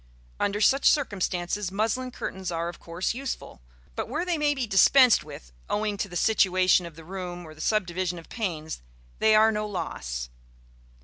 Under 0.39 0.59
such 0.59 0.89
circumstances 0.89 1.71
muslin 1.71 2.09
curtains 2.09 2.51
are, 2.51 2.69
of 2.69 2.79
course, 2.79 3.13
useful; 3.13 3.61
but 3.95 4.09
where 4.09 4.25
they 4.25 4.35
may 4.35 4.55
be 4.55 4.65
dispensed 4.65 5.23
with, 5.23 5.51
owing 5.69 5.95
to 5.97 6.09
the 6.09 6.15
situation 6.15 6.87
of 6.87 6.95
the 6.95 7.05
room 7.05 7.45
or 7.45 7.53
the 7.53 7.61
subdivision 7.61 8.17
of 8.17 8.27
panes, 8.27 8.81
they 9.19 9.35
are 9.35 9.51
no 9.51 9.67
loss. 9.67 10.29